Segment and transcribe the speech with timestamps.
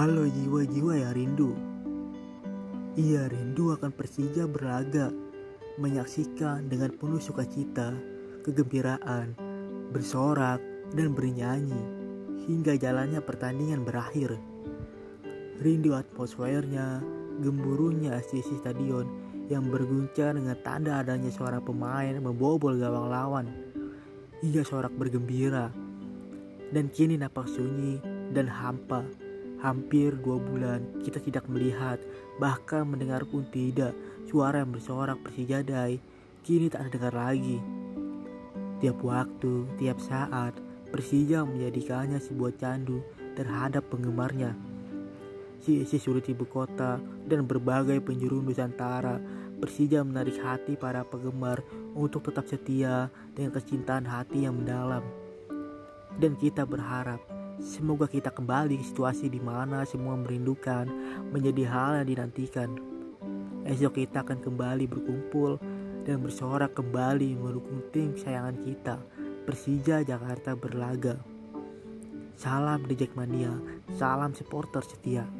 [0.00, 1.52] Halo jiwa-jiwa yang rindu.
[2.96, 5.12] Ia rindu akan Persija berlaga,
[5.76, 7.92] menyaksikan dengan penuh sukacita,
[8.40, 9.36] kegembiraan,
[9.92, 10.56] bersorak,
[10.96, 11.84] dan bernyanyi
[12.48, 14.40] hingga jalannya pertandingan berakhir.
[15.60, 17.04] Rindu atmosfernya,
[17.44, 19.04] gemburunya sisi stadion
[19.52, 23.46] yang berguncang dengan tanda adanya suara pemain membobol gawang lawan
[24.40, 25.68] hingga sorak bergembira.
[26.72, 28.00] Dan kini napak sunyi
[28.32, 29.28] dan hampa.
[29.60, 32.00] Hampir dua bulan kita tidak melihat,
[32.40, 33.92] bahkan mendengar pun tidak
[34.24, 36.00] suara yang bersorak Persijadai.
[36.40, 37.60] Kini tak terdengar lagi.
[38.80, 40.56] Tiap waktu, tiap saat,
[40.88, 43.04] Persija menjadikannya sebuah candu
[43.36, 44.56] terhadap penggemarnya.
[45.60, 46.96] Si-si sulit ibu kota
[47.28, 49.20] dan berbagai penjuru Nusantara,
[49.60, 51.60] Persija menarik hati para penggemar
[51.92, 55.04] untuk tetap setia dengan kecintaan hati yang mendalam.
[56.16, 57.20] Dan kita berharap
[57.60, 60.88] semoga kita kembali ke situasi di mana semua merindukan
[61.28, 62.70] menjadi hal yang dinantikan.
[63.68, 65.60] Esok kita akan kembali berkumpul
[66.08, 68.96] dan bersorak kembali mendukung tim kesayangan kita,
[69.44, 71.20] Persija Jakarta berlaga.
[72.40, 73.52] Salam The Jackmania,
[74.00, 75.39] salam supporter setia.